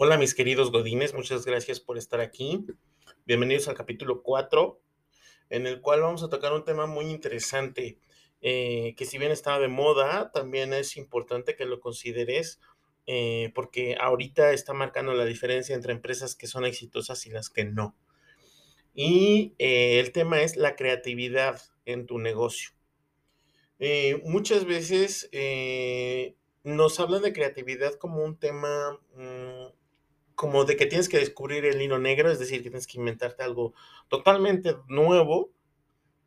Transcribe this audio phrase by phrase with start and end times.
[0.00, 2.64] Hola mis queridos Godines, muchas gracias por estar aquí.
[3.26, 4.80] Bienvenidos al capítulo 4,
[5.50, 7.98] en el cual vamos a tocar un tema muy interesante,
[8.40, 12.60] eh, que si bien está de moda, también es importante que lo consideres,
[13.08, 17.64] eh, porque ahorita está marcando la diferencia entre empresas que son exitosas y las que
[17.64, 17.96] no.
[18.94, 22.70] Y eh, el tema es la creatividad en tu negocio.
[24.22, 25.28] muchas veces
[26.62, 29.77] nos hablan de creatividad como un tema mm,
[30.38, 33.42] como de que tienes que descubrir el hilo negro, es decir, que tienes que inventarte
[33.42, 33.74] algo
[34.06, 35.50] totalmente nuevo.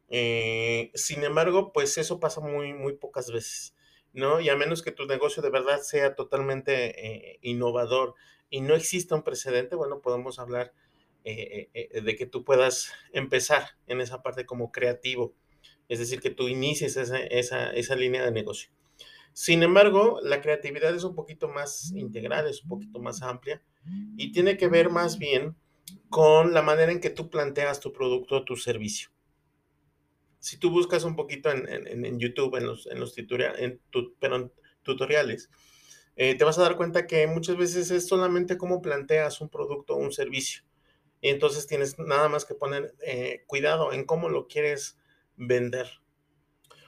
[0.10, 3.74] Eh, sin embargo, pues eso pasa muy, muy pocas veces,
[4.12, 4.42] ¿no?
[4.42, 6.74] Y a menos que tu negocio de verdad sea totalmente
[7.08, 8.16] eh, innovador
[8.50, 10.74] y no exista un precedente, bueno, podemos hablar
[11.24, 11.70] eh,
[12.04, 15.34] de que tú puedas empezar en esa parte como creativo,
[15.88, 18.72] es decir, que tú inicies esa, esa, esa línea de negocio.
[19.34, 23.62] Sin embargo, la creatividad es un poquito más integral, es un poquito más amplia
[24.18, 25.56] y tiene que ver más bien
[26.10, 29.10] con la manera en que tú planteas tu producto o tu servicio.
[30.40, 33.16] Si tú buscas un poquito en, YouTube, en los,
[34.84, 35.50] tutoriales,
[36.16, 39.94] eh, te vas a dar cuenta que muchas veces es solamente cómo planteas un producto
[39.94, 40.64] o un servicio.
[41.22, 44.98] Y entonces tienes nada más que poner eh, cuidado en cómo lo quieres
[45.38, 45.88] vender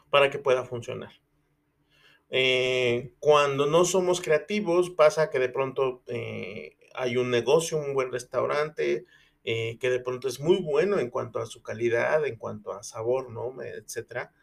[0.09, 1.22] para que pueda funcionar.
[2.29, 6.03] Eh, cuando no somos creativos, pasa que de pronto
[6.95, 9.05] hay un negocio, un buen restaurante,
[9.43, 12.83] eh, que de pronto es muy bueno en cuanto a su calidad, en cuanto a
[12.83, 13.61] sabor, ¿no?
[13.61, 14.33] Etcétera,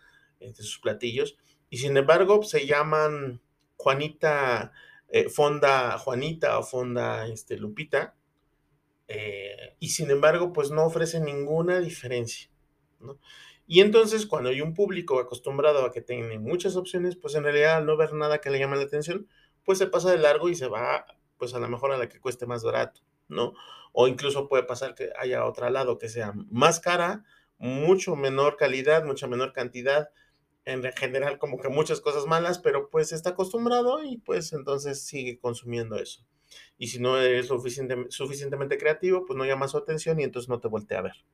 [0.40, 1.36] de sus platillos.
[1.70, 3.40] Y sin embargo, se llaman
[3.76, 4.72] Juanita,
[5.08, 8.14] eh, Fonda Juanita o Fonda este, Lupita.
[9.08, 12.50] Eh, y sin embargo, pues no ofrecen ninguna diferencia,
[13.00, 13.18] ¿no?
[13.72, 17.76] Y entonces, cuando hay un público acostumbrado a que tiene muchas opciones, pues en realidad
[17.76, 19.28] al no ver nada que le llame la atención,
[19.64, 22.18] pues se pasa de largo y se va pues a lo mejor a la que
[22.18, 23.52] cueste más barato, ¿no?
[23.92, 27.24] O incluso puede pasar que haya otra lado que sea más cara,
[27.58, 30.10] mucho menor calidad, mucha menor cantidad,
[30.64, 35.38] en general como que muchas cosas malas, pero pues está acostumbrado y pues entonces sigue
[35.38, 36.26] consumiendo eso.
[36.76, 40.66] Y si no eres suficientemente creativo, pues no llama su atención y entonces no te
[40.66, 41.24] voltea a ver.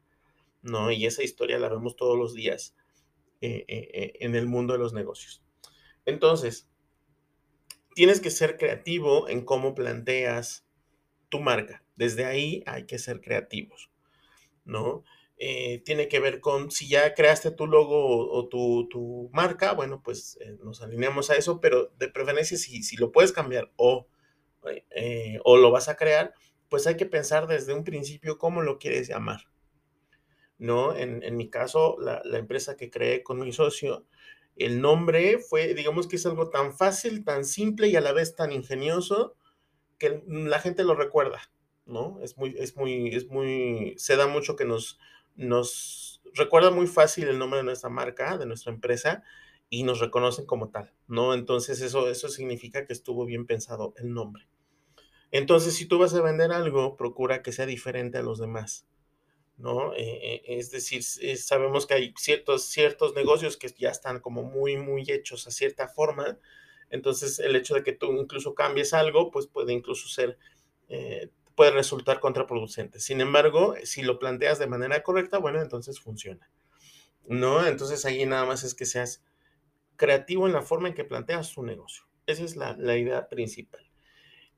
[0.66, 0.90] ¿No?
[0.90, 2.74] Y esa historia la vemos todos los días
[3.42, 5.42] eh, eh, eh, en el mundo de los negocios.
[6.06, 6.70] Entonces,
[7.94, 10.66] tienes que ser creativo en cómo planteas
[11.28, 11.84] tu marca.
[11.96, 13.90] Desde ahí hay que ser creativos,
[14.64, 15.04] ¿no?
[15.84, 20.80] Tiene que ver con si ya creaste tu logo o, tu, marca, bueno, pues nos
[20.80, 24.08] alineamos a eso, pero de preferencia si, si lo puedes cambiar o,
[25.44, 26.32] o lo vas a crear,
[26.70, 29.42] pues hay que pensar desde un principio cómo lo quieres llamar,
[30.58, 30.96] ¿no?
[30.96, 34.06] En, mi caso, la, la, empresa que creé con mi socio,
[34.56, 38.34] el nombre fue, digamos que es algo tan fácil, tan simple y a la vez
[38.34, 39.36] tan ingenioso
[39.98, 41.40] que la gente lo recuerda,
[41.84, 42.20] ¿no?
[42.22, 44.98] Es muy, es muy, es muy, se da mucho que nos,
[45.34, 49.22] nos recuerda muy fácil el nombre de nuestra marca, de nuestra empresa
[49.68, 51.34] y nos reconocen como tal, ¿no?
[51.34, 54.48] Entonces eso, eso significa que estuvo bien pensado el nombre.
[55.32, 58.86] Entonces, si tú vas a vender algo, procura que sea diferente a los demás.
[59.56, 59.94] ¿No?
[59.94, 64.42] Eh, eh, es decir, eh, sabemos que hay ciertos, ciertos negocios que ya están como
[64.42, 66.38] muy, muy hechos a cierta forma,
[66.90, 70.38] entonces el hecho de que tú incluso cambies algo, pues puede incluso ser,
[71.56, 73.00] puede resultar contraproducente.
[73.00, 76.48] Sin embargo, si lo planteas de manera correcta, bueno, entonces funciona,
[77.24, 77.66] ¿no?
[77.66, 79.24] Entonces ahí nada más es que seas
[79.96, 82.04] creativo en la forma en que planteas tu negocio.
[82.26, 83.90] Esa es la, la idea principal.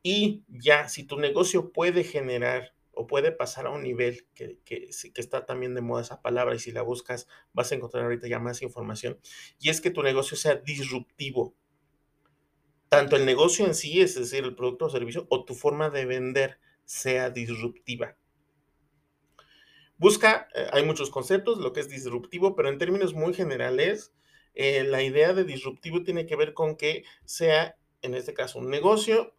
[0.03, 4.91] Y ya, si tu negocio puede generar o puede pasar a un nivel que, que,
[5.15, 8.41] está también de moda esa palabra y si la buscas vas a encontrar ahorita ya
[8.41, 9.21] más información,
[9.61, 11.55] y es que tu negocio sea disruptivo.
[12.89, 16.07] Tanto el negocio en sí, es decir, el producto o servicio, o tu forma de
[16.07, 18.17] vender sea disruptiva.
[19.97, 24.13] Busca, eh, hay muchos conceptos, lo que es disruptivo, pero en términos muy generales,
[24.55, 28.71] eh, la idea de disruptivo tiene que ver con que sea, en este caso, un
[28.71, 29.35] negocio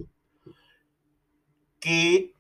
[1.81, 2.33] que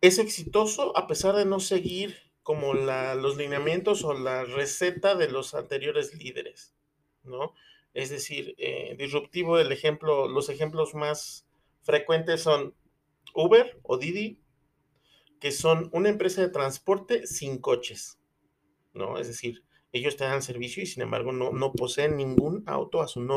[0.00, 5.54] es exitoso a pesar de no seguir como los lineamientos o la receta de los
[5.54, 6.74] anteriores líderes,
[7.22, 7.52] ¿no?
[7.92, 11.46] Es decir, eh, disruptivo, el ejemplo, los ejemplos más
[11.82, 12.74] frecuentes son
[13.34, 14.40] Uber o Didi,
[15.40, 18.18] que son una empresa de transporte sin coches,
[18.94, 19.18] ¿no?
[19.18, 23.08] Es decir, ellos te dan servicio y sin embargo no, no poseen ningún auto a
[23.08, 23.36] su nombre.